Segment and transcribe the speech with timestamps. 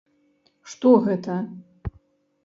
[0.71, 1.35] Што гэта?